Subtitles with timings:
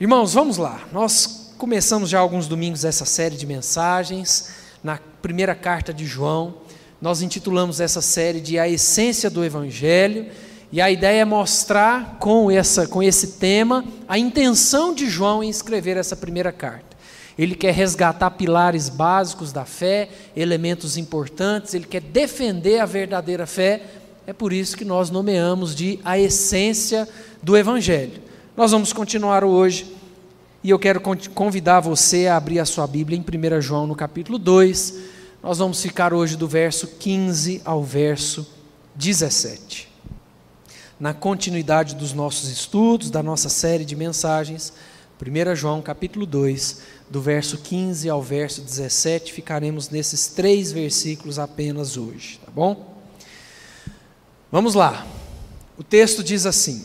[0.00, 0.88] Irmãos, vamos lá.
[0.92, 4.48] Nós começamos já alguns domingos essa série de mensagens,
[4.82, 6.54] na primeira carta de João.
[7.02, 10.24] Nós intitulamos essa série de A Essência do Evangelho,
[10.72, 15.50] e a ideia é mostrar com, essa, com esse tema a intenção de João em
[15.50, 16.96] escrever essa primeira carta.
[17.38, 23.82] Ele quer resgatar pilares básicos da fé, elementos importantes, ele quer defender a verdadeira fé.
[24.26, 27.06] É por isso que nós nomeamos de a essência
[27.42, 28.29] do Evangelho.
[28.56, 29.96] Nós vamos continuar hoje
[30.62, 31.00] e eu quero
[31.34, 34.98] convidar você a abrir a sua Bíblia em 1 João, no capítulo 2.
[35.40, 38.44] Nós vamos ficar hoje do verso 15 ao verso
[38.96, 39.88] 17.
[40.98, 44.72] Na continuidade dos nossos estudos, da nossa série de mensagens,
[45.24, 51.96] 1 João, capítulo 2, do verso 15 ao verso 17, ficaremos nesses três versículos apenas
[51.96, 52.98] hoje, tá bom?
[54.50, 55.06] Vamos lá.
[55.78, 56.84] O texto diz assim: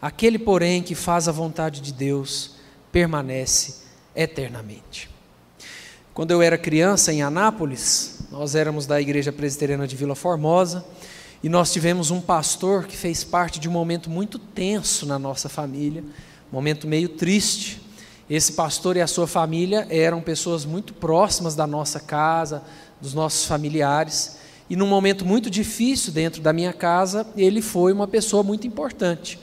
[0.00, 2.52] Aquele, porém, que faz a vontade de Deus
[2.92, 5.10] permanece eternamente.
[6.12, 10.84] Quando eu era criança em Anápolis, nós éramos da Igreja Presbiteriana de Vila Formosa
[11.42, 15.48] e nós tivemos um pastor que fez parte de um momento muito tenso na nossa
[15.48, 16.02] família,
[16.50, 17.82] um momento meio triste.
[18.28, 22.62] Esse pastor e a sua família eram pessoas muito próximas da nossa casa,
[23.00, 24.38] dos nossos familiares,
[24.68, 29.38] e num momento muito difícil dentro da minha casa, ele foi uma pessoa muito importante.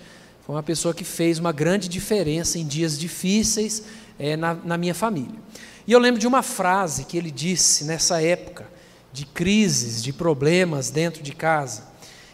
[0.46, 3.84] Foi uma pessoa que fez uma grande diferença em dias difíceis
[4.20, 5.40] é, na, na minha família.
[5.88, 8.68] E eu lembro de uma frase que ele disse nessa época
[9.14, 11.86] de crises, de problemas dentro de casa.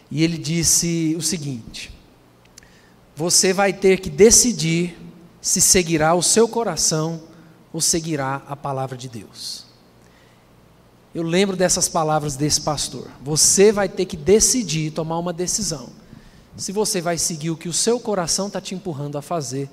[0.09, 1.91] E ele disse o seguinte:
[3.15, 4.97] Você vai ter que decidir
[5.39, 7.21] se seguirá o seu coração
[7.71, 9.65] ou seguirá a palavra de Deus.
[11.13, 13.07] Eu lembro dessas palavras desse pastor.
[13.21, 15.98] Você vai ter que decidir, tomar uma decisão
[16.57, 19.69] se você vai seguir o que o seu coração está te empurrando a fazer,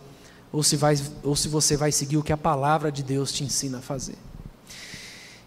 [0.53, 3.44] ou se, vai, ou se você vai seguir o que a palavra de Deus te
[3.44, 4.16] ensina a fazer.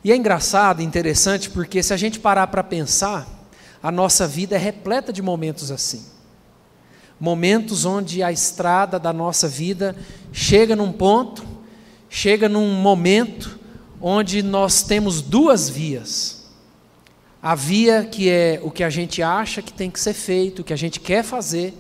[0.04, 3.28] E é engraçado, interessante, porque se a gente parar para pensar,
[3.82, 6.06] a nossa vida é repleta de momentos assim.
[7.20, 9.96] Momentos onde a estrada da nossa vida
[10.32, 11.46] chega num ponto,
[12.10, 13.60] chega num momento
[14.02, 16.39] onde nós temos duas vias
[17.42, 20.64] a via que é o que a gente acha que tem que ser feito, o
[20.64, 21.74] que a gente quer fazer,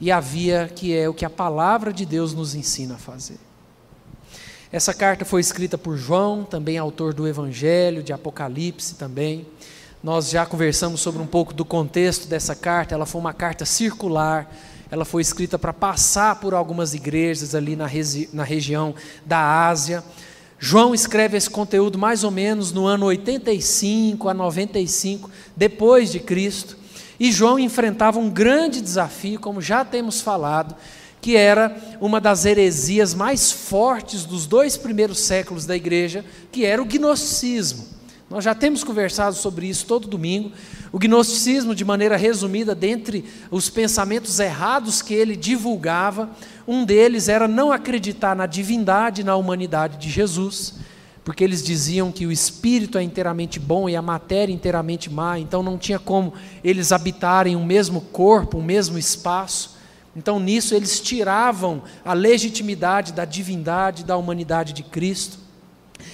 [0.00, 3.38] e a via que é o que a palavra de Deus nos ensina a fazer.
[4.72, 9.46] Essa carta foi escrita por João, também autor do Evangelho, de Apocalipse também.
[10.02, 12.94] Nós já conversamos sobre um pouco do contexto dessa carta.
[12.94, 14.52] Ela foi uma carta circular,
[14.90, 17.86] ela foi escrita para passar por algumas igrejas ali na,
[18.32, 20.04] na região da Ásia.
[20.58, 26.76] João escreve esse conteúdo mais ou menos no ano 85 a 95 depois de Cristo.
[27.20, 30.74] E João enfrentava um grande desafio, como já temos falado,
[31.20, 36.80] que era uma das heresias mais fortes dos dois primeiros séculos da igreja, que era
[36.80, 37.95] o gnosticismo.
[38.28, 40.50] Nós já temos conversado sobre isso todo domingo.
[40.90, 46.30] O gnosticismo, de maneira resumida, dentre os pensamentos errados que ele divulgava,
[46.66, 50.74] um deles era não acreditar na divindade, na humanidade de Jesus,
[51.24, 55.62] porque eles diziam que o espírito é inteiramente bom e a matéria inteiramente má, então
[55.62, 56.32] não tinha como
[56.64, 59.76] eles habitarem o mesmo corpo, o mesmo espaço.
[60.16, 65.45] Então nisso eles tiravam a legitimidade da divindade, da humanidade de Cristo.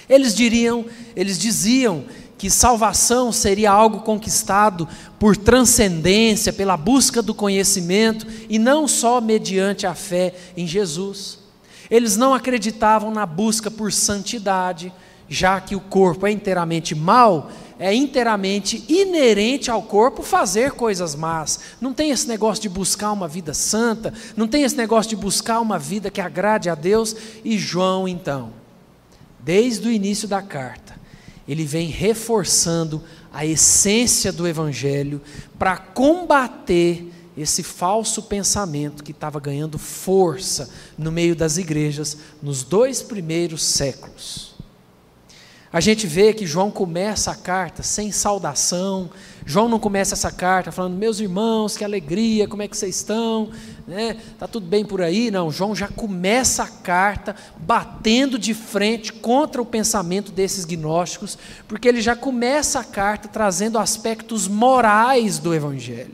[0.09, 0.85] Eles diriam,
[1.15, 2.05] eles diziam
[2.37, 9.87] que salvação seria algo conquistado por transcendência, pela busca do conhecimento e não só mediante
[9.87, 11.39] a fé em Jesus.
[11.89, 14.91] Eles não acreditavam na busca por santidade,
[15.29, 17.49] já que o corpo é inteiramente mau,
[17.79, 21.59] é inteiramente inerente ao corpo fazer coisas más.
[21.79, 25.59] Não tem esse negócio de buscar uma vida santa, não tem esse negócio de buscar
[25.59, 27.15] uma vida que agrade a Deus.
[27.43, 28.51] E João, então,
[29.43, 30.95] desde o início da carta,
[31.47, 35.21] ele vem reforçando a essência do Evangelho
[35.59, 43.01] para combater esse falso pensamento que estava ganhando força no meio das igrejas nos dois
[43.01, 44.52] primeiros séculos.
[45.73, 49.09] A gente vê que João começa a carta sem saudação.
[49.43, 53.49] João não começa essa carta falando, meus irmãos, que alegria, como é que vocês estão?
[53.87, 54.17] Né?
[54.37, 55.31] Tá tudo bem por aí?
[55.31, 61.87] Não, João já começa a carta batendo de frente contra o pensamento desses gnósticos, porque
[61.87, 66.13] ele já começa a carta trazendo aspectos morais do Evangelho.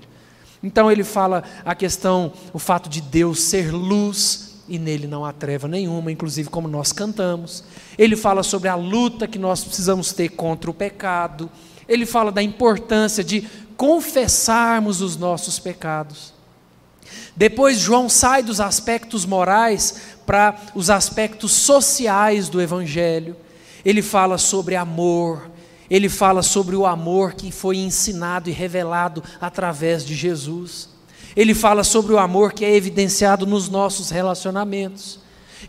[0.63, 5.33] Então ele fala a questão, o fato de Deus ser luz, e nele não há
[5.33, 7.63] treva nenhuma, inclusive como nós cantamos.
[7.97, 11.49] Ele fala sobre a luta que nós precisamos ter contra o pecado.
[11.87, 16.33] Ele fala da importância de confessarmos os nossos pecados.
[17.35, 23.35] Depois, João sai dos aspectos morais para os aspectos sociais do Evangelho.
[23.83, 25.49] Ele fala sobre amor,
[25.89, 30.89] ele fala sobre o amor que foi ensinado e revelado através de Jesus.
[31.35, 35.19] Ele fala sobre o amor que é evidenciado nos nossos relacionamentos.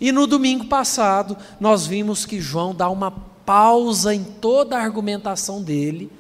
[0.01, 5.63] E no domingo passado, nós vimos que João dá uma pausa em toda a argumentação
[5.63, 6.11] dele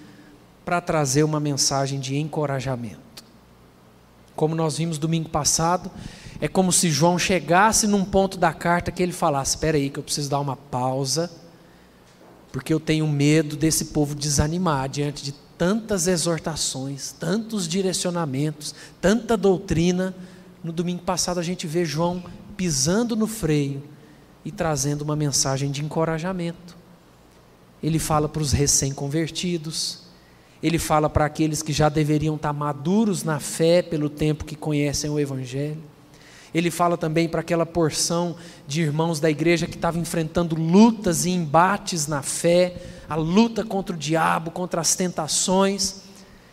[0.65, 3.25] para trazer uma mensagem de encorajamento.
[4.35, 5.91] Como nós vimos domingo passado,
[6.41, 9.99] é como se João chegasse num ponto da carta que ele falasse: Espera aí, que
[9.99, 11.31] eu preciso dar uma pausa,
[12.51, 20.15] porque eu tenho medo desse povo desanimar diante de tantas exortações, tantos direcionamentos, tanta doutrina.
[20.65, 22.25] No domingo passado a gente vê João
[22.57, 23.83] pisando no freio
[24.43, 26.75] e trazendo uma mensagem de encorajamento.
[27.83, 30.05] Ele fala para os recém-convertidos,
[30.63, 35.11] ele fala para aqueles que já deveriam estar maduros na fé pelo tempo que conhecem
[35.11, 35.83] o Evangelho.
[36.55, 38.37] Ele fala também para aquela porção
[38.67, 42.75] de irmãos da igreja que estava enfrentando lutas e embates na fé,
[43.09, 46.03] a luta contra o diabo, contra as tentações.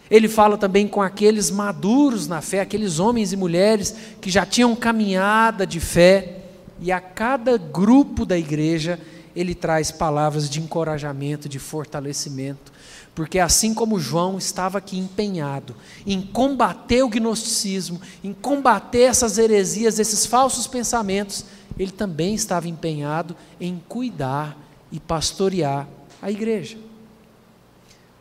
[0.10, 4.76] Ele fala também com aqueles maduros na fé, aqueles homens e mulheres que já tinham
[4.76, 6.44] caminhada de fé,
[6.80, 9.00] e a cada grupo da igreja
[9.36, 12.72] ele traz palavras de encorajamento, de fortalecimento,
[13.18, 15.76] porque assim como João estava aqui empenhado
[16.06, 21.44] em combater o gnosticismo, em combater essas heresias, esses falsos pensamentos,
[21.80, 24.56] ele também estava empenhado em cuidar
[24.92, 25.88] e pastorear
[26.22, 26.78] a igreja.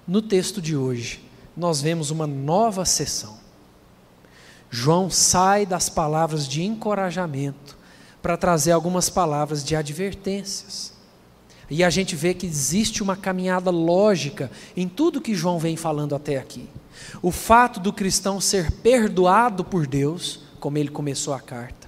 [0.08, 1.22] No texto de hoje,
[1.54, 3.36] nós vemos uma nova sessão.
[4.70, 7.76] João sai das palavras de encorajamento
[8.22, 10.95] para trazer algumas palavras de advertências.
[11.68, 16.14] E a gente vê que existe uma caminhada lógica em tudo que João vem falando
[16.14, 16.68] até aqui.
[17.20, 21.86] O fato do cristão ser perdoado por Deus, como ele começou a carta,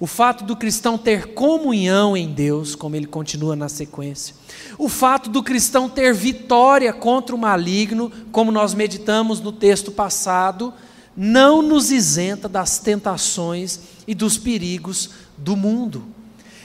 [0.00, 4.34] o fato do cristão ter comunhão em Deus, como ele continua na sequência.
[4.78, 10.72] O fato do cristão ter vitória contra o maligno, como nós meditamos no texto passado,
[11.16, 16.04] não nos isenta das tentações e dos perigos do mundo.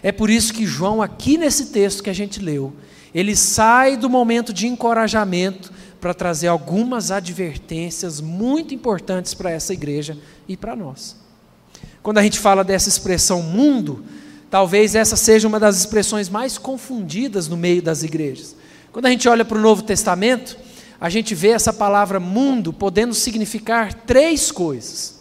[0.05, 2.71] É por isso que João, aqui nesse texto que a gente leu,
[3.11, 10.15] ele sai do momento de encorajamento para trazer algumas advertências muito importantes para essa igreja
[10.47, 11.15] e para nós.
[12.03, 14.05] Quando a gente fala dessa expressão mundo,
[14.47, 18.55] talvez essa seja uma das expressões mais confundidas no meio das igrejas.
[18.91, 20.55] Quando a gente olha para o Novo Testamento,
[21.01, 25.14] a gente vê essa palavra mundo podendo significar três coisas.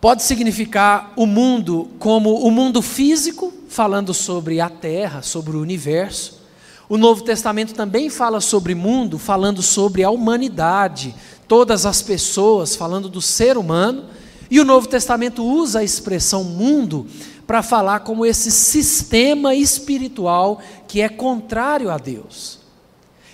[0.00, 6.40] Pode significar o mundo como o mundo físico, falando sobre a terra, sobre o universo.
[6.88, 11.14] O Novo Testamento também fala sobre mundo, falando sobre a humanidade,
[11.46, 14.06] todas as pessoas, falando do ser humano.
[14.50, 17.06] E o Novo Testamento usa a expressão mundo
[17.46, 22.59] para falar como esse sistema espiritual que é contrário a Deus.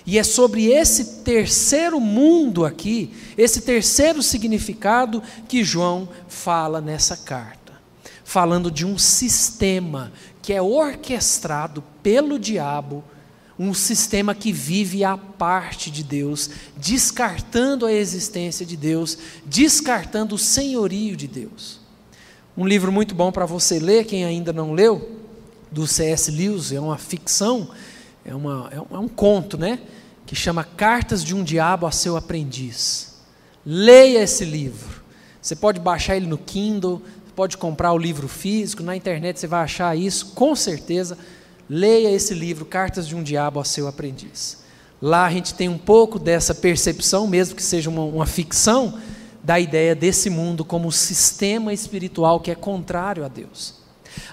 [0.07, 7.73] E é sobre esse terceiro mundo aqui, esse terceiro significado que João fala nessa carta.
[8.23, 10.11] Falando de um sistema
[10.41, 13.03] que é orquestrado pelo diabo
[13.59, 20.37] um sistema que vive à parte de Deus, descartando a existência de Deus, descartando o
[20.37, 21.79] senhorio de Deus.
[22.55, 25.17] Um livro muito bom para você ler, quem ainda não leu,
[25.71, 26.29] do C.S.
[26.29, 27.69] Lewis, é uma ficção,
[28.27, 29.79] é, uma, é, um, é um conto, né?
[30.25, 33.15] Que chama Cartas de um Diabo a Seu Aprendiz.
[33.65, 35.01] Leia esse livro.
[35.41, 37.01] Você pode baixar ele no Kindle,
[37.35, 41.17] pode comprar o livro físico, na internet você vai achar isso, com certeza
[41.69, 44.59] Leia esse livro, Cartas de um Diabo a Seu Aprendiz.
[45.01, 48.97] Lá a gente tem um pouco dessa percepção, mesmo que seja uma, uma ficção,
[49.43, 53.75] da ideia desse mundo como sistema espiritual que é contrário a Deus.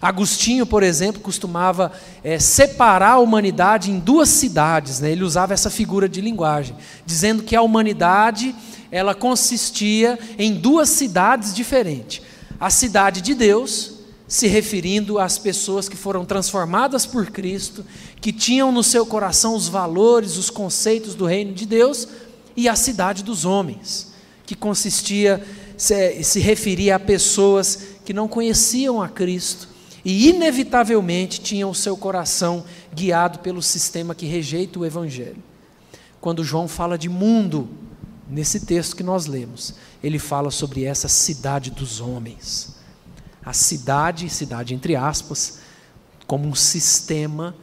[0.00, 5.10] Agostinho, por exemplo, costumava é, separar a humanidade em duas cidades, né?
[5.10, 6.76] ele usava essa figura de linguagem,
[7.06, 8.54] dizendo que a humanidade
[8.90, 12.22] ela consistia em duas cidades diferentes:
[12.60, 13.94] a cidade de Deus
[14.26, 17.84] se referindo às pessoas que foram transformadas por Cristo,
[18.20, 22.08] que tinham no seu coração os valores, os conceitos do reino de Deus,
[22.56, 24.12] e a cidade dos homens,
[24.46, 25.44] que consistia,
[25.76, 29.73] se, se referia a pessoas que não conheciam a Cristo
[30.04, 35.42] e, inevitavelmente, tinham o seu coração guiado pelo sistema que rejeita o Evangelho.
[36.20, 37.68] Quando João fala de mundo,
[38.28, 42.76] nesse texto que nós lemos, ele fala sobre essa cidade dos homens.
[43.44, 45.60] A cidade, cidade entre aspas,
[46.26, 47.54] como um sistema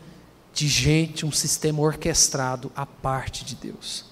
[0.54, 4.06] de gente, um sistema orquestrado à parte de Deus.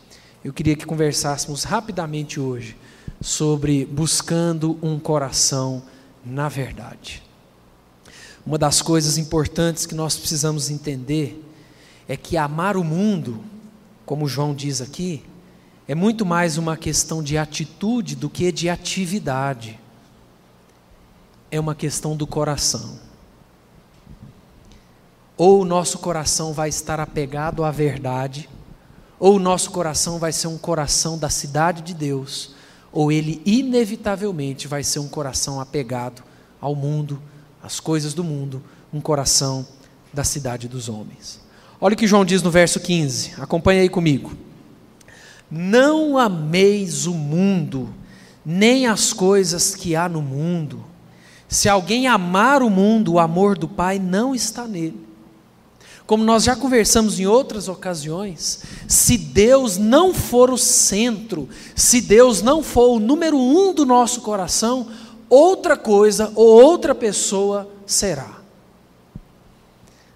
[0.43, 2.77] Eu queria que conversássemos rapidamente hoje
[3.21, 5.83] sobre buscando um coração
[6.25, 7.28] na verdade.
[8.49, 11.45] Uma das coisas importantes que nós precisamos entender
[12.07, 13.43] é que amar o mundo,
[14.07, 15.23] como João diz aqui,
[15.87, 19.79] é muito mais uma questão de atitude do que de atividade.
[21.51, 22.97] É uma questão do coração.
[25.37, 28.49] Ou o nosso coração vai estar apegado à verdade,
[29.19, 32.55] ou o nosso coração vai ser um coração da cidade de Deus,
[32.91, 36.23] ou ele inevitavelmente vai ser um coração apegado
[36.59, 37.21] ao mundo,
[37.61, 38.61] às coisas do mundo,
[38.93, 39.65] um coração
[40.13, 41.39] da cidade dos homens.
[41.79, 44.33] Olha o que João diz no verso 15, acompanha aí comigo.
[45.49, 47.93] Não ameis o mundo,
[48.45, 50.83] nem as coisas que há no mundo.
[51.47, 55.07] Se alguém amar o mundo, o amor do Pai não está nele.
[56.05, 62.41] Como nós já conversamos em outras ocasiões, se Deus não for o centro, se Deus
[62.41, 64.87] não for o número um do nosso coração,
[65.29, 68.39] outra coisa ou outra pessoa será.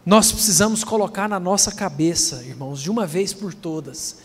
[0.05, 4.17] Nós precisamos colocar na nossa cabeça, irmãos, de uma vez por todas,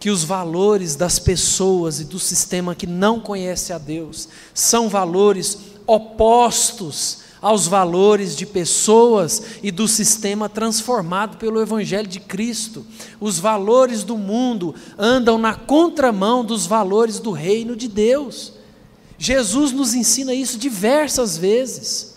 [0.00, 5.58] que os valores das pessoas e do sistema que não conhece a Deus são valores
[5.86, 12.86] opostos aos valores de pessoas e do sistema transformado pelo Evangelho de Cristo.
[13.20, 18.52] Os valores do mundo andam na contramão dos valores do reino de Deus.
[19.22, 22.16] Jesus nos ensina isso diversas vezes.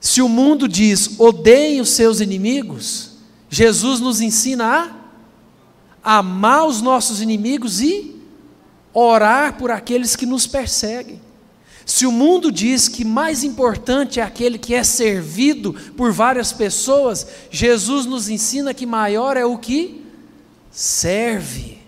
[0.00, 3.10] Se o mundo diz odeiem os seus inimigos,
[3.50, 4.96] Jesus nos ensina
[6.02, 8.22] a amar os nossos inimigos e
[8.94, 11.20] orar por aqueles que nos perseguem.
[11.84, 17.26] Se o mundo diz que mais importante é aquele que é servido por várias pessoas,
[17.50, 20.06] Jesus nos ensina que maior é o que
[20.70, 21.81] serve.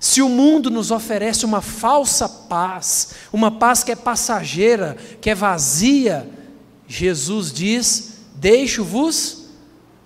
[0.00, 5.34] Se o mundo nos oferece uma falsa paz, uma paz que é passageira, que é
[5.34, 6.28] vazia,
[6.88, 9.50] Jesus diz: Deixo-vos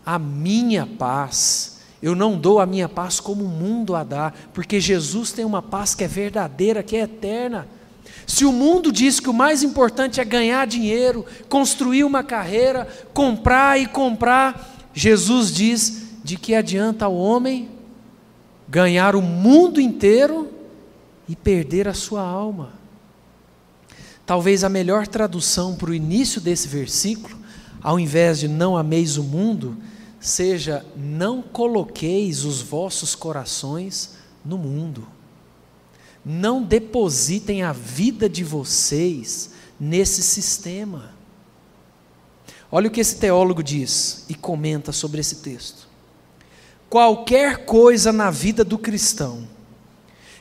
[0.05, 1.75] a minha paz
[2.05, 5.63] eu não dou a minha paz como o mundo a dá, porque Jesus tem uma
[5.63, 7.67] paz que é verdadeira, que é eterna.
[8.27, 13.81] Se o mundo diz que o mais importante é ganhar dinheiro, construir uma carreira, comprar
[13.81, 17.71] e comprar, Jesus diz: de que adianta ao homem
[18.69, 20.51] ganhar o mundo inteiro
[21.29, 22.73] e perder a sua alma?
[24.27, 27.37] Talvez a melhor tradução para o início desse versículo,
[27.83, 29.77] ao invés de não ameis o mundo,
[30.19, 35.07] seja: não coloqueis os vossos corações no mundo.
[36.25, 41.13] Não depositem a vida de vocês nesse sistema.
[42.73, 45.87] Olha o que esse teólogo diz e comenta sobre esse texto.
[46.95, 49.49] Qualquer coisa na vida do cristão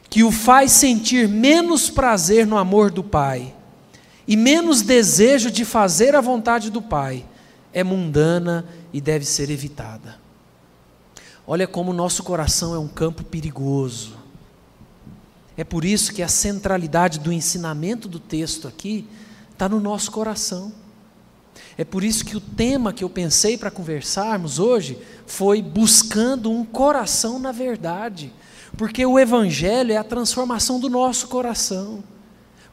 [0.07, 3.55] que o faz sentir menos prazer no amor do Pai
[4.27, 7.25] e menos desejo de fazer a vontade do Pai
[7.73, 10.19] é mundana e deve ser evitada.
[11.47, 14.15] Olha como o nosso coração é um campo perigoso.
[15.57, 19.07] É por isso que a centralidade do ensinamento do texto aqui
[19.51, 20.71] está no nosso coração.
[21.77, 26.63] É por isso que o tema que eu pensei para conversarmos hoje foi buscando um
[26.63, 28.31] coração na verdade.
[28.77, 32.03] Porque o Evangelho é a transformação do nosso coração,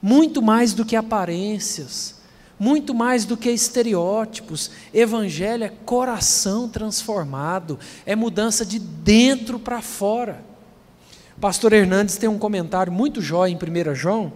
[0.01, 2.21] muito mais do que aparências
[2.61, 4.71] muito mais do que estereótipos.
[4.93, 10.45] Evangelho é coração transformado, é mudança de dentro para fora.
[11.41, 14.35] Pastor Hernandes tem um comentário muito jóia em 1 João,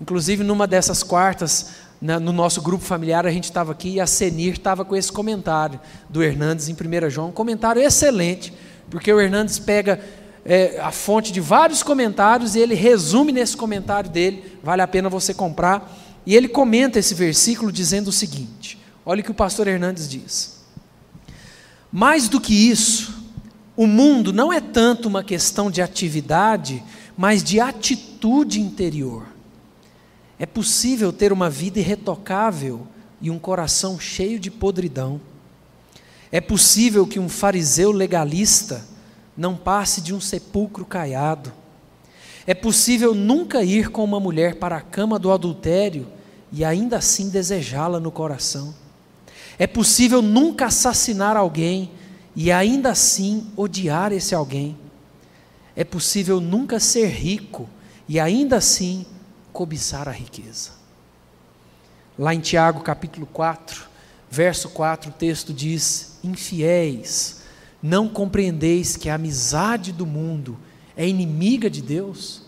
[0.00, 1.70] inclusive numa dessas quartas,
[2.00, 5.10] na, no nosso grupo familiar, a gente estava aqui e a Senir estava com esse
[5.10, 8.52] comentário do Hernandes em 1 João, um comentário excelente,
[8.90, 10.00] porque o Hernandes pega
[10.44, 15.08] é, a fonte de vários comentários e ele resume nesse comentário dele, vale a pena
[15.08, 15.90] você comprar
[16.26, 20.62] e ele comenta esse versículo dizendo o seguinte: olha o que o pastor Hernandes diz.
[21.90, 23.14] Mais do que isso,
[23.76, 26.82] o mundo não é tanto uma questão de atividade,
[27.16, 29.33] mas de atitude interior.
[30.38, 32.86] É possível ter uma vida irretocável
[33.20, 35.20] e um coração cheio de podridão.
[36.30, 38.84] É possível que um fariseu legalista
[39.36, 41.52] não passe de um sepulcro caiado.
[42.46, 46.06] É possível nunca ir com uma mulher para a cama do adultério
[46.52, 48.74] e ainda assim desejá-la no coração.
[49.58, 51.90] É possível nunca assassinar alguém
[52.34, 54.76] e ainda assim odiar esse alguém.
[55.76, 57.68] É possível nunca ser rico
[58.08, 59.06] e ainda assim
[59.54, 60.72] cobiçar a riqueza.
[62.18, 63.84] Lá em Tiago capítulo 4,
[64.28, 67.42] verso 4, o texto diz: Infiéis,
[67.80, 70.58] não compreendeis que a amizade do mundo
[70.96, 72.42] é inimiga de Deus?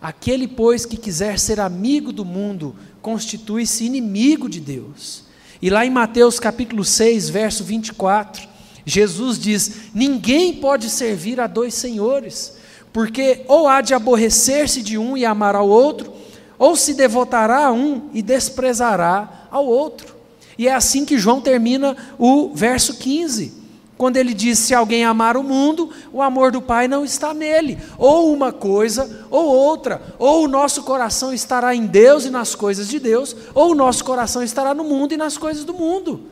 [0.00, 5.24] Aquele, pois, que quiser ser amigo do mundo, constitui-se inimigo de Deus.
[5.60, 8.48] E lá em Mateus capítulo 6, verso 24,
[8.86, 12.56] Jesus diz: Ninguém pode servir a dois senhores,
[12.90, 16.16] porque ou há de aborrecer-se de um e amar ao outro,
[16.58, 20.16] ou se devotará a um e desprezará ao outro.
[20.58, 23.52] E é assim que João termina o verso 15,
[23.96, 27.78] quando ele diz: Se alguém amar o mundo, o amor do Pai não está nele.
[27.96, 30.02] Ou uma coisa, ou outra.
[30.18, 34.04] Ou o nosso coração estará em Deus e nas coisas de Deus, ou o nosso
[34.04, 36.22] coração estará no mundo e nas coisas do mundo.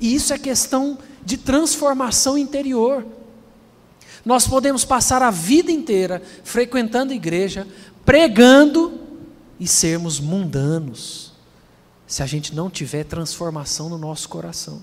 [0.00, 3.04] E isso é questão de transformação interior.
[4.24, 7.66] Nós podemos passar a vida inteira frequentando a igreja,
[8.04, 8.99] pregando
[9.60, 11.34] e sermos mundanos,
[12.06, 14.82] se a gente não tiver transformação no nosso coração.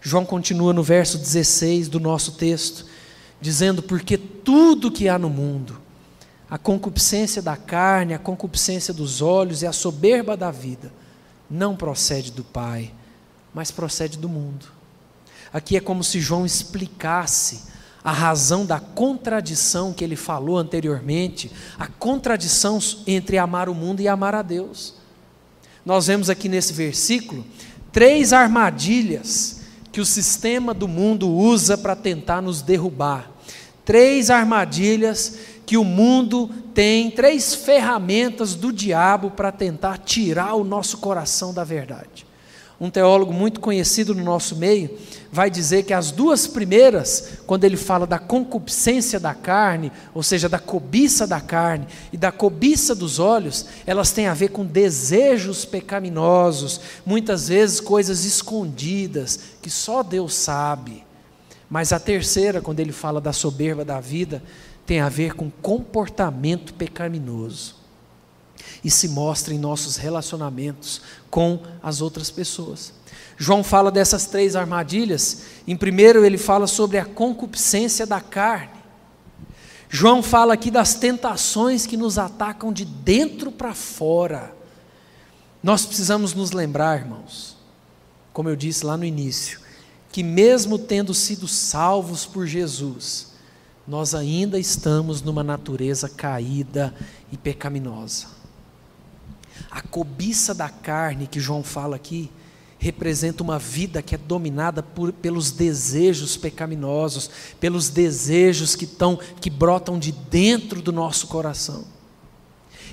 [0.00, 2.84] João continua no verso 16 do nosso texto,
[3.40, 5.80] dizendo: Porque tudo que há no mundo,
[6.48, 10.92] a concupiscência da carne, a concupiscência dos olhos e a soberba da vida,
[11.50, 12.92] não procede do Pai,
[13.54, 14.66] mas procede do mundo.
[15.52, 17.62] Aqui é como se João explicasse
[18.06, 24.06] a razão da contradição que ele falou anteriormente, a contradição entre amar o mundo e
[24.06, 24.94] amar a Deus.
[25.84, 27.44] Nós vemos aqui nesse versículo
[27.90, 33.28] três armadilhas que o sistema do mundo usa para tentar nos derrubar.
[33.84, 40.98] Três armadilhas que o mundo tem, três ferramentas do diabo para tentar tirar o nosso
[40.98, 42.25] coração da verdade
[42.78, 44.90] um teólogo muito conhecido no nosso meio,
[45.32, 50.48] vai dizer que as duas primeiras, quando ele fala da concupiscência da carne, ou seja,
[50.48, 55.64] da cobiça da carne e da cobiça dos olhos, elas têm a ver com desejos
[55.64, 61.04] pecaminosos, muitas vezes coisas escondidas, que só Deus sabe.
[61.68, 64.42] Mas a terceira, quando ele fala da soberba da vida,
[64.84, 67.85] tem a ver com comportamento pecaminoso
[68.86, 72.92] e se mostra em nossos relacionamentos com as outras pessoas.
[73.36, 75.42] João fala dessas três armadilhas.
[75.66, 78.78] Em primeiro, ele fala sobre a concupiscência da carne.
[79.88, 84.54] João fala aqui das tentações que nos atacam de dentro para fora.
[85.60, 87.56] Nós precisamos nos lembrar, irmãos,
[88.32, 89.58] como eu disse lá no início,
[90.12, 93.32] que mesmo tendo sido salvos por Jesus,
[93.84, 96.94] nós ainda estamos numa natureza caída
[97.32, 98.35] e pecaminosa.
[99.70, 102.30] A cobiça da carne que João fala aqui
[102.78, 109.50] representa uma vida que é dominada por, pelos desejos pecaminosos, pelos desejos que estão que
[109.50, 111.84] brotam de dentro do nosso coração.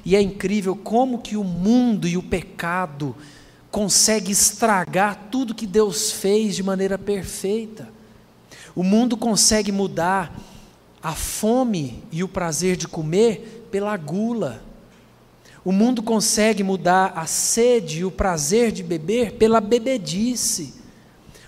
[0.05, 3.15] E é incrível como que o mundo e o pecado
[3.71, 7.89] consegue estragar tudo que Deus fez de maneira perfeita.
[8.75, 10.37] O mundo consegue mudar
[11.01, 14.63] a fome e o prazer de comer pela gula
[15.65, 20.73] o mundo consegue mudar a sede e o prazer de beber pela bebedice.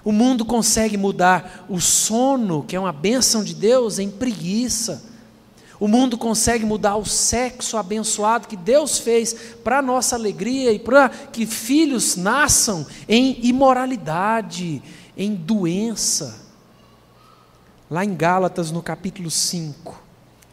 [0.05, 5.03] O mundo consegue mudar o sono, que é uma bênção de Deus, em preguiça.
[5.79, 11.09] O mundo consegue mudar o sexo abençoado que Deus fez para nossa alegria e para
[11.09, 14.81] que filhos nasçam em imoralidade,
[15.17, 16.45] em doença.
[17.91, 20.01] Lá em Gálatas, no capítulo 5.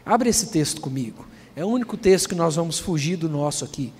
[0.04, 1.31] Abre esse texto comigo.
[1.54, 3.92] É o único texto que nós vamos fugir do nosso aqui.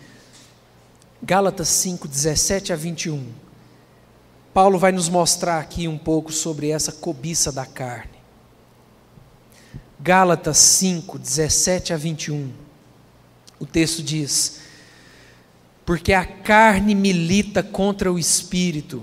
[1.22, 3.26] Gálatas 5, 17 a 21.
[4.54, 8.22] Paulo vai nos mostrar aqui um pouco sobre essa cobiça da carne.
[10.00, 12.50] Gálatas 5, 17 a 21.
[13.60, 14.60] O texto diz:
[15.84, 19.02] Porque a carne milita contra o espírito,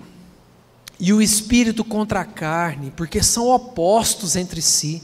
[0.99, 5.03] e o espírito contra a carne, porque são opostos entre si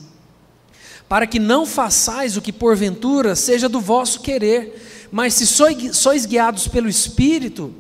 [1.08, 6.68] para que não façais o que porventura seja do vosso querer, mas se sois guiados
[6.68, 7.74] pelo Espírito,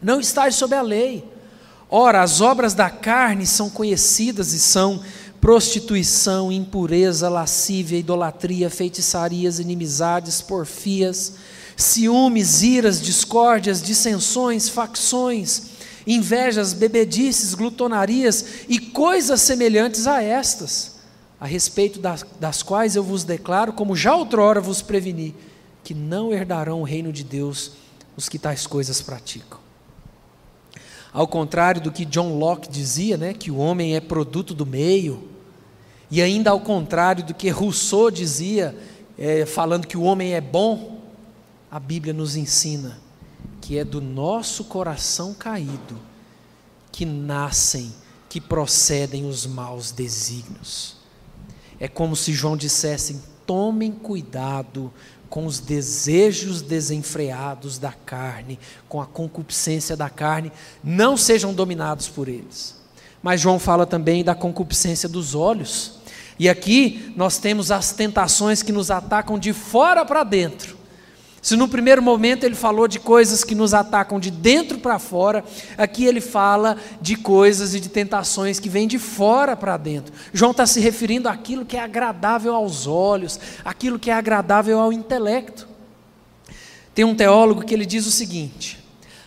[0.00, 1.24] não estáis sob a lei.
[1.90, 5.02] Ora, as obras da carne são conhecidas e são
[5.40, 11.34] prostituição, impureza, lascívia, idolatria, feitiçarias, inimizades, porfias,
[11.76, 15.62] ciúmes, iras, discórdias, dissensões, facções,
[16.06, 20.92] invejas, bebedices, glutonarias e coisas semelhantes a estas,
[21.42, 25.34] a respeito das, das quais eu vos declaro, como já outrora vos preveni,
[25.82, 27.72] que não herdarão o reino de Deus
[28.16, 29.58] os que tais coisas praticam.
[31.12, 35.28] Ao contrário do que John Locke dizia, né, que o homem é produto do meio,
[36.08, 38.78] e ainda ao contrário do que Rousseau dizia,
[39.18, 41.00] é, falando que o homem é bom,
[41.68, 43.00] a Bíblia nos ensina
[43.60, 45.98] que é do nosso coração caído
[46.92, 47.92] que nascem,
[48.28, 51.01] que procedem os maus desígnios.
[51.82, 54.92] É como se João dissesse: tomem cuidado
[55.28, 58.56] com os desejos desenfreados da carne,
[58.88, 60.52] com a concupiscência da carne,
[60.84, 62.80] não sejam dominados por eles.
[63.20, 65.98] Mas João fala também da concupiscência dos olhos.
[66.38, 70.81] E aqui nós temos as tentações que nos atacam de fora para dentro
[71.42, 75.44] se no primeiro momento ele falou de coisas que nos atacam de dentro para fora,
[75.76, 80.14] aqui ele fala de coisas e de tentações que vêm de fora para dentro.
[80.32, 84.92] João está se referindo àquilo que é agradável aos olhos, aquilo que é agradável ao
[84.92, 85.66] intelecto.
[86.94, 88.78] Tem um teólogo que ele diz o seguinte: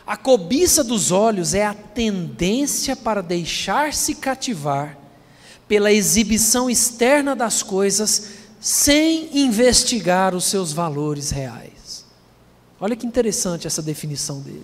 [0.08, 4.98] a cobiça dos olhos é a tendência para deixar-se cativar
[5.68, 8.30] pela exibição externa das coisas
[8.62, 11.75] sem investigar os seus valores reais.
[12.86, 14.64] Olha que interessante essa definição dele.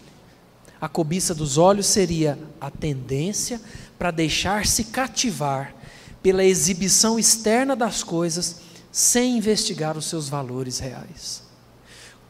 [0.80, 3.60] A cobiça dos olhos seria a tendência
[3.98, 5.74] para deixar-se cativar
[6.22, 8.58] pela exibição externa das coisas
[8.92, 11.42] sem investigar os seus valores reais.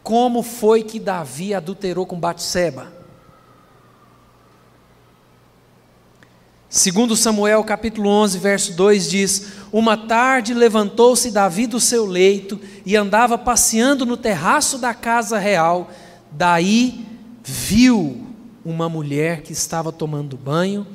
[0.01, 3.00] Como foi que Davi adulterou com Batseba?
[6.73, 12.95] Segundo Samuel capítulo 11, verso 2 diz: Uma tarde levantou-se Davi do seu leito e
[12.95, 15.91] andava passeando no terraço da casa real.
[16.31, 17.05] Daí
[17.43, 18.25] viu
[18.63, 20.87] uma mulher que estava tomando banho,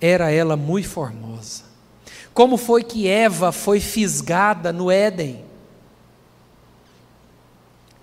[0.00, 1.64] era ela muito formosa.
[2.32, 5.44] Como foi que Eva foi fisgada no Éden?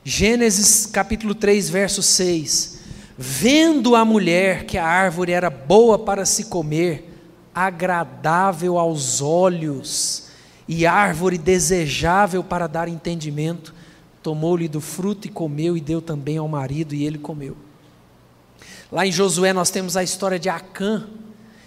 [0.03, 2.77] Gênesis capítulo 3, verso 6.
[3.17, 7.17] Vendo a mulher que a árvore era boa para se comer,
[7.53, 10.27] agradável aos olhos
[10.67, 13.73] e árvore desejável para dar entendimento,
[14.21, 17.58] tomou-lhe do fruto e comeu, e deu também ao marido, e ele comeu.
[18.91, 21.08] Lá em Josué nós temos a história de Acã,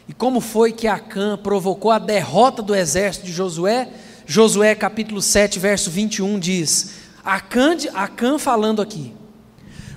[0.07, 3.89] e como foi que Acã provocou a derrota do exército de Josué?
[4.25, 9.15] Josué capítulo 7, verso 21 diz: Acã, Acã falando aqui,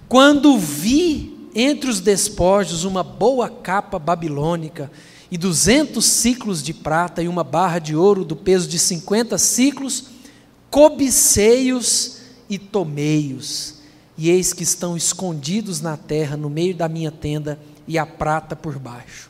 [0.07, 4.91] quando vi entre os despojos uma boa capa babilônica
[5.29, 10.05] e duzentos ciclos de prata e uma barra de ouro do peso de cinquenta ciclos,
[10.69, 12.17] cobiceios
[12.49, 13.75] e tomeios,
[14.17, 18.55] e eis que estão escondidos na terra, no meio da minha tenda, e a prata
[18.55, 19.29] por baixo.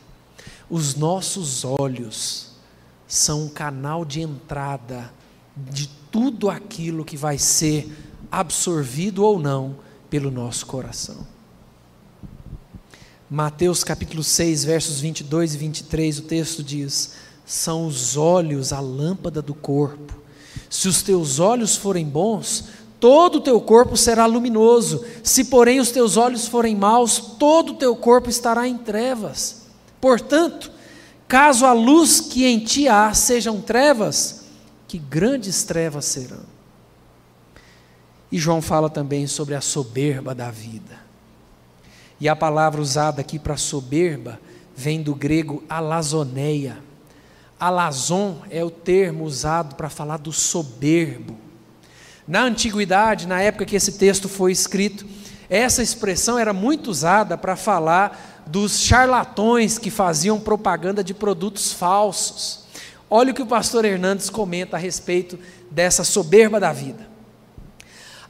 [0.68, 2.50] Os nossos olhos
[3.06, 5.12] são um canal de entrada
[5.56, 7.90] de tudo aquilo que vai ser
[8.30, 9.76] absorvido ou não
[10.10, 11.33] pelo nosso coração.
[13.34, 19.42] Mateus capítulo 6, versos 22 e 23, o texto diz: São os olhos a lâmpada
[19.42, 20.16] do corpo.
[20.70, 22.66] Se os teus olhos forem bons,
[23.00, 25.04] todo o teu corpo será luminoso.
[25.24, 29.62] Se, porém, os teus olhos forem maus, todo o teu corpo estará em trevas.
[30.00, 30.70] Portanto,
[31.26, 34.44] caso a luz que em ti há sejam trevas,
[34.86, 36.44] que grandes trevas serão.
[38.30, 41.02] E João fala também sobre a soberba da vida.
[42.24, 44.40] E a palavra usada aqui para soberba
[44.74, 46.78] vem do grego alazoneia.
[47.60, 51.36] Alazon é o termo usado para falar do soberbo.
[52.26, 55.04] Na antiguidade, na época que esse texto foi escrito,
[55.50, 62.64] essa expressão era muito usada para falar dos charlatões que faziam propaganda de produtos falsos.
[63.10, 65.38] Olha o que o pastor Hernandes comenta a respeito
[65.70, 67.13] dessa soberba da vida.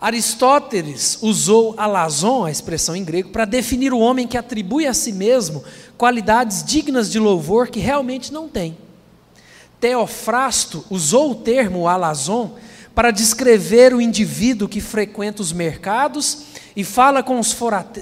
[0.04, 5.10] Aristóteles usou alazon, a expressão em grego, para definir o homem que atribui a si
[5.12, 5.64] mesmo
[5.96, 8.76] qualidades dignas de louvor que realmente não tem.
[9.80, 12.50] Teofrasto usou o termo alazon
[12.94, 17.56] para descrever o indivíduo que frequenta os mercados e fala com os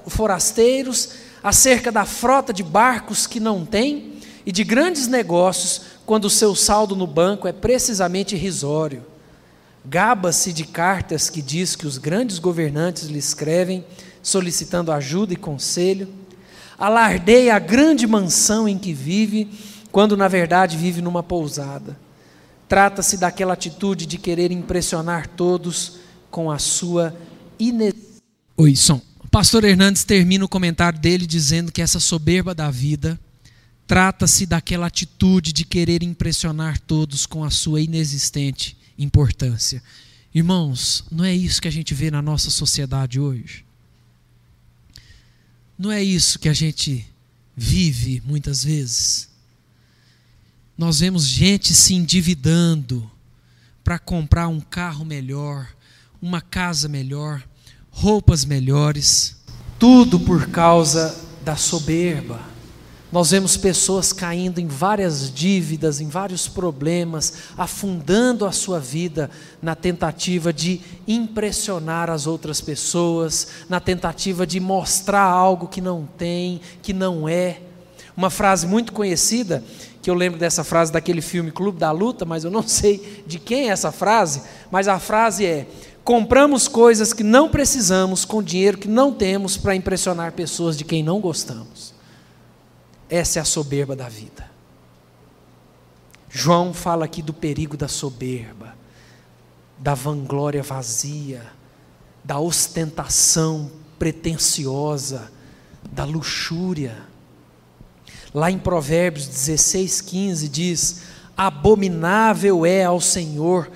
[0.09, 1.11] forasteiros
[1.41, 6.57] acerca da frota de barcos que não tem e de grandes negócios quando o seu
[6.57, 9.12] saldo no banco é precisamente irrisório.
[9.85, 13.85] Gaba-se de cartas que diz que os grandes governantes lhe escrevem,
[14.23, 16.09] solicitando ajuda e conselho.
[16.79, 19.51] Alardeia a grande mansão em que vive,
[19.91, 21.99] quando na verdade vive numa pousada.
[22.69, 25.99] Trata-se daquela atitude de querer impressionar todos
[26.31, 27.15] com a sua
[27.59, 27.93] ines...
[28.57, 29.01] Oi, som.
[29.23, 33.19] O pastor Hernandes termina o comentário dele dizendo que essa soberba da vida
[33.87, 39.83] trata-se daquela atitude de querer impressionar todos com a sua inexistente importância.
[40.35, 43.65] Irmãos, não é isso que a gente vê na nossa sociedade hoje?
[45.79, 47.07] Não é isso que a gente
[47.57, 49.29] vive muitas vezes?
[50.77, 53.11] Nós vemos gente se endividando
[53.85, 55.69] para comprar um carro melhor,
[56.21, 57.43] uma casa melhor,
[57.91, 59.37] roupas melhores,
[59.79, 62.52] tudo por causa da soberba.
[63.13, 69.75] Nós vemos pessoas caindo em várias dívidas, em vários problemas, afundando a sua vida na
[69.75, 76.95] tentativa de impressionar as outras pessoas, na tentativa de mostrar algo que não tem, que
[76.95, 77.61] não é.
[78.17, 79.63] Uma frase muito conhecida,
[80.01, 83.39] que eu lembro dessa frase daquele filme Clube da Luta, mas eu não sei de
[83.39, 85.67] quem é essa frase, mas a frase é:
[86.03, 91.03] compramos coisas que não precisamos com dinheiro que não temos para impressionar pessoas de quem
[91.03, 91.92] não gostamos.
[93.13, 94.51] Essa é a soberba da vida.
[96.31, 98.75] João fala aqui do perigo da soberba,
[99.77, 101.43] da vanglória vazia,
[102.25, 105.31] da ostentação pretensiosa,
[105.93, 107.03] da luxúria.
[108.33, 111.03] Lá em Provérbios 16, 15 diz:
[111.37, 113.71] Abominável é ao Senhor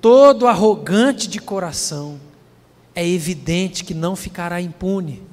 [0.00, 2.20] todo arrogante de coração,
[2.92, 5.29] é evidente que não ficará impune.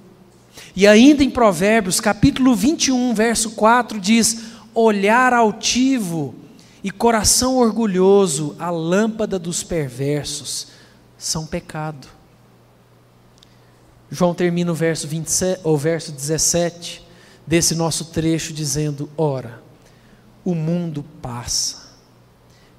[0.76, 4.41] E ainda em Provérbios, capítulo 21, verso 4, diz:
[4.74, 6.36] Olhar altivo
[6.84, 10.67] e coração orgulhoso, a lâmpada dos perversos,
[11.17, 12.08] são pecado.
[14.10, 17.06] João termina o verso, 27, o verso 17
[17.46, 19.62] desse nosso trecho dizendo: Ora,
[20.46, 21.89] o mundo passa,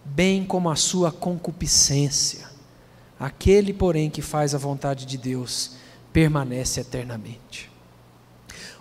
[0.04, 2.48] bem como a sua concupiscência.
[3.20, 5.72] Aquele, porém, que faz a vontade de Deus,
[6.12, 7.70] permanece eternamente.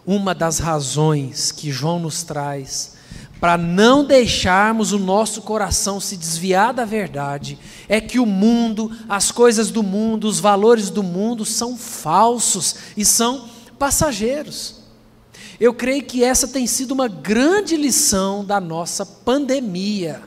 [0.05, 2.95] Uma das razões que João nos traz
[3.39, 9.31] para não deixarmos o nosso coração se desviar da verdade é que o mundo, as
[9.31, 14.77] coisas do mundo, os valores do mundo são falsos e são passageiros.
[15.59, 20.21] Eu creio que essa tem sido uma grande lição da nossa pandemia.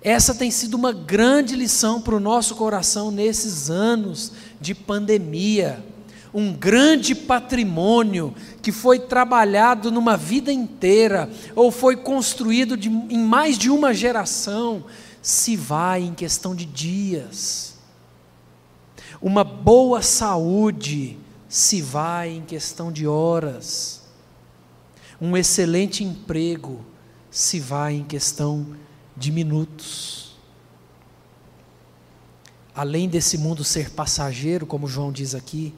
[0.00, 5.84] Essa tem sido uma grande lição para o nosso coração nesses anos de pandemia.
[6.32, 13.58] Um grande patrimônio que foi trabalhado numa vida inteira, ou foi construído de, em mais
[13.58, 14.84] de uma geração,
[15.20, 17.74] se vai em questão de dias.
[19.20, 24.00] Uma boa saúde se vai em questão de horas.
[25.20, 26.80] Um excelente emprego
[27.30, 28.66] se vai em questão
[29.14, 30.31] de minutos
[32.74, 35.74] além desse mundo ser passageiro, como João diz aqui,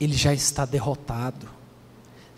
[0.00, 1.48] ele já está derrotado.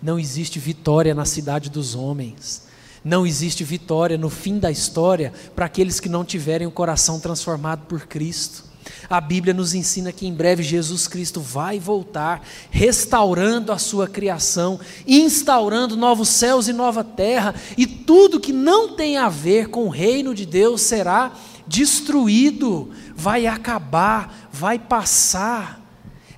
[0.02, 2.66] Não existe vitória na cidade dos homens.
[3.04, 7.86] Não existe vitória no fim da história para aqueles que não tiverem o coração transformado
[7.86, 8.64] por Cristo.
[9.08, 14.80] A Bíblia nos ensina que em breve Jesus Cristo vai voltar, restaurando a sua criação,
[15.06, 19.90] instaurando novos céus e nova terra, e tudo que não tem a ver com o
[19.90, 21.32] reino de Deus será
[21.68, 25.80] destruído, vai acabar, vai passar.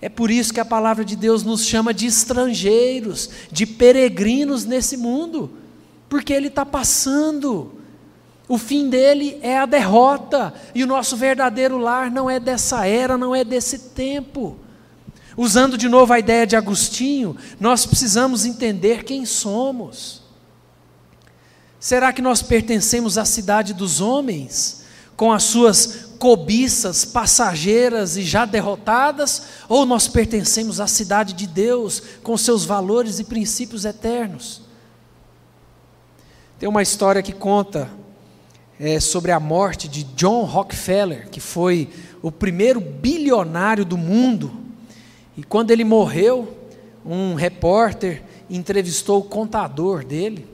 [0.01, 4.97] É por isso que a palavra de Deus nos chama de estrangeiros, de peregrinos nesse
[4.97, 5.51] mundo,
[6.09, 7.75] porque ele está passando.
[8.49, 13.17] O fim dele é a derrota, e o nosso verdadeiro lar não é dessa era,
[13.17, 14.59] não é desse tempo.
[15.37, 20.23] Usando de novo a ideia de Agostinho, nós precisamos entender quem somos.
[21.79, 24.80] Será que nós pertencemos à cidade dos homens?
[25.21, 32.03] Com as suas cobiças passageiras e já derrotadas, ou nós pertencemos à cidade de Deus
[32.23, 34.63] com seus valores e princípios eternos?
[36.59, 37.91] Tem uma história que conta
[38.79, 41.91] é, sobre a morte de John Rockefeller, que foi
[42.23, 44.51] o primeiro bilionário do mundo.
[45.37, 46.57] E quando ele morreu,
[47.05, 50.49] um repórter entrevistou o contador dele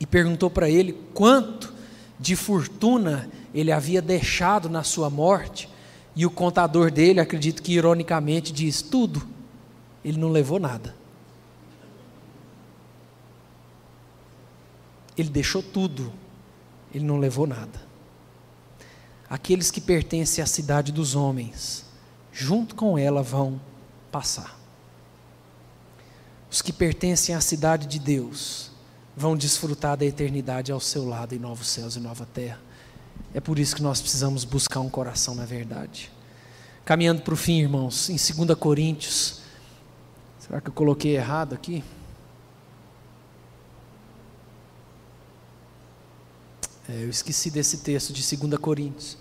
[0.00, 1.74] e perguntou para ele quanto
[2.18, 5.70] de fortuna ele havia deixado na sua morte,
[6.16, 9.26] e o contador dele, acredito que ironicamente, diz: tudo,
[10.04, 10.94] ele não levou nada.
[15.16, 16.12] Ele deixou tudo,
[16.92, 17.80] ele não levou nada.
[19.30, 21.84] Aqueles que pertencem à cidade dos homens,
[22.32, 23.60] junto com ela vão
[24.10, 24.58] passar.
[26.50, 28.70] Os que pertencem à cidade de Deus
[29.16, 32.60] vão desfrutar da eternidade ao seu lado em novos céus e nova terra.
[33.32, 36.10] É por isso que nós precisamos buscar um coração na verdade.
[36.84, 39.40] Caminhando para o fim, irmãos, em 2 Coríntios.
[40.38, 41.82] Será que eu coloquei errado aqui?
[46.88, 49.16] É, eu esqueci desse texto de 2 Coríntios.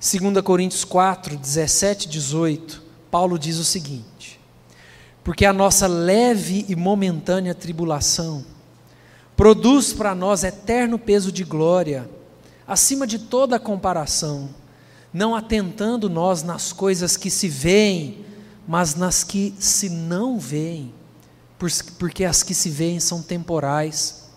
[0.00, 4.40] 2 Coríntios 4, 17 e 18, Paulo diz o seguinte:
[5.24, 8.44] Porque a nossa leve e momentânea tribulação
[9.36, 12.08] produz para nós eterno peso de glória,
[12.70, 14.48] acima de toda comparação,
[15.12, 18.24] não atentando nós nas coisas que se veem,
[18.64, 20.94] mas nas que se não veem,
[21.98, 24.30] porque as que se veem são temporais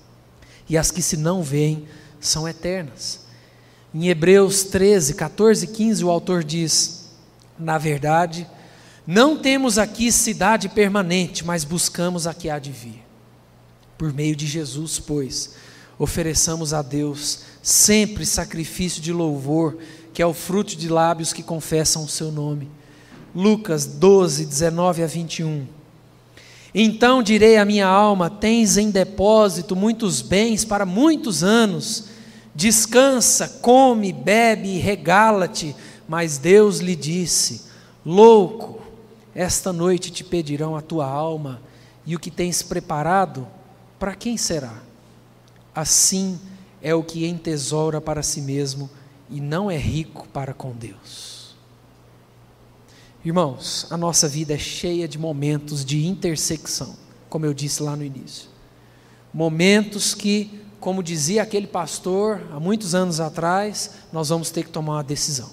[0.68, 1.88] e as que se não veem
[2.20, 3.20] são eternas.
[3.94, 7.12] Em Hebreus 13, 14 e 15, o autor diz:
[7.60, 8.50] Na verdade,
[9.06, 13.04] não temos aqui cidade permanente, mas buscamos a que há de vir.
[13.96, 15.54] Por meio de Jesus, pois,
[16.00, 19.78] ofereçamos a Deus sempre sacrifício de louvor,
[20.14, 22.70] que é o fruto de lábios que confessam o seu nome.
[23.34, 25.66] Lucas 12, 19 a 21.
[26.76, 32.14] Então direi à minha alma: Tens em depósito muitos bens para muitos anos
[32.56, 35.76] Descansa, come, bebe e regala-te.
[36.08, 37.64] Mas Deus lhe disse:
[38.06, 38.82] Louco,
[39.34, 41.62] esta noite te pedirão a tua alma,
[42.06, 43.48] e o que tens preparado,
[43.98, 44.74] para quem será?
[45.74, 46.40] Assim
[46.84, 48.90] é o que entesoura para si mesmo
[49.30, 51.56] e não é rico para com Deus.
[53.24, 56.96] Irmãos, a nossa vida é cheia de momentos de intersecção,
[57.30, 58.50] como eu disse lá no início.
[59.34, 64.96] Momentos que como dizia aquele pastor há muitos anos atrás, nós vamos ter que tomar
[64.96, 65.50] uma decisão.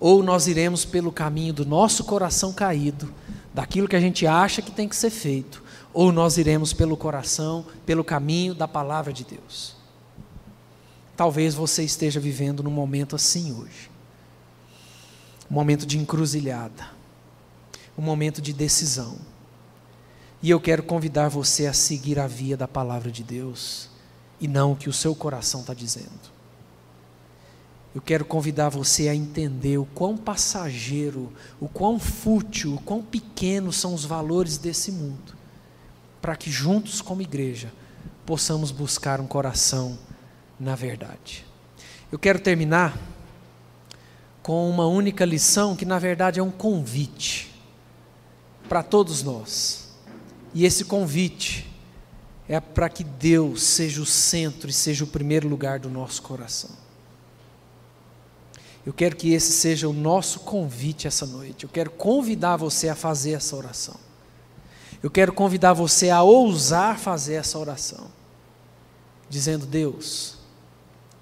[0.00, 3.14] Ou nós iremos pelo caminho do nosso coração caído,
[3.54, 5.62] daquilo que a gente acha que tem que ser feito,
[5.94, 9.75] ou nós iremos pelo coração, pelo caminho da palavra de Deus.
[11.16, 13.90] Talvez você esteja vivendo num momento assim hoje.
[15.50, 16.90] Um momento de encruzilhada.
[17.96, 19.16] Um momento de decisão
[20.42, 23.88] e eu quero convidar você a seguir a via da palavra de Deus
[24.40, 26.36] e não o que o seu coração está dizendo.
[27.94, 33.76] Eu quero convidar você a entender o quão passageiro, o quão fútil, o quão pequenos
[33.76, 35.34] são os valores desse mundo,
[36.20, 37.72] para que juntos, como igreja,
[38.26, 39.98] possamos buscar um coração
[40.58, 41.44] na verdade.
[42.10, 42.98] Eu quero terminar
[44.42, 47.52] com uma única lição que, na verdade, é um convite
[48.68, 49.86] para todos nós
[50.56, 51.70] e esse convite
[52.48, 56.70] é para que Deus seja o centro e seja o primeiro lugar do nosso coração.
[58.86, 61.64] Eu quero que esse seja o nosso convite essa noite.
[61.64, 63.96] Eu quero convidar você a fazer essa oração.
[65.02, 68.06] Eu quero convidar você a ousar fazer essa oração,
[69.28, 70.35] dizendo: Deus,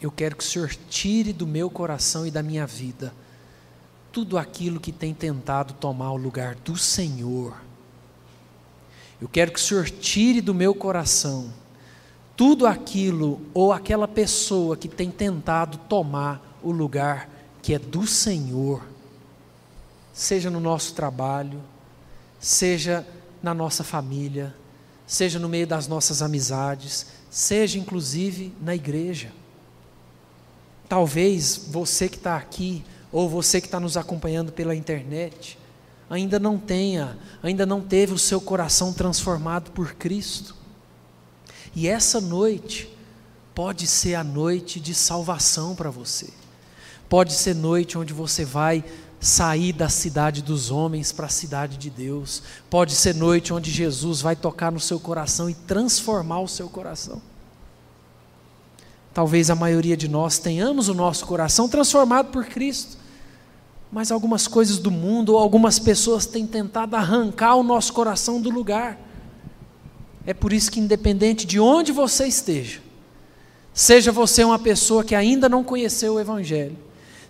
[0.04, 3.12] eu quero que o Senhor tire do meu coração e da minha vida
[4.12, 7.54] tudo aquilo que tem tentado tomar o lugar do Senhor
[9.20, 11.52] eu quero que o Senhor tire do meu coração
[12.36, 17.30] tudo aquilo ou aquela pessoa que tem tentado tomar o lugar
[17.62, 18.82] que é do Senhor,
[20.12, 21.62] seja no nosso trabalho,
[22.38, 23.06] seja
[23.42, 24.54] na nossa família,
[25.06, 29.32] seja no meio das nossas amizades, seja inclusive na igreja.
[30.88, 35.58] Talvez você que está aqui, ou você que está nos acompanhando pela internet,
[36.10, 40.54] ainda não tenha, ainda não teve o seu coração transformado por Cristo.
[41.74, 42.88] E essa noite
[43.54, 46.28] pode ser a noite de salvação para você.
[47.08, 48.84] Pode ser noite onde você vai
[49.20, 52.42] sair da cidade dos homens para a cidade de Deus.
[52.68, 57.22] Pode ser noite onde Jesus vai tocar no seu coração e transformar o seu coração.
[59.14, 62.98] Talvez a maioria de nós tenhamos o nosso coração transformado por Cristo,
[63.92, 68.50] mas algumas coisas do mundo ou algumas pessoas têm tentado arrancar o nosso coração do
[68.50, 68.98] lugar.
[70.26, 72.80] É por isso que, independente de onde você esteja,
[73.72, 76.76] seja você uma pessoa que ainda não conheceu o Evangelho,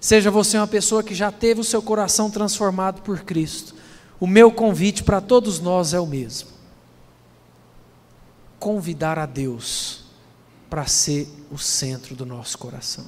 [0.01, 3.75] seja você uma pessoa que já teve o seu coração transformado por Cristo,
[4.19, 6.49] o meu convite para todos nós é o mesmo:
[8.59, 10.04] convidar a Deus
[10.75, 13.05] para ser o centro do nosso coração.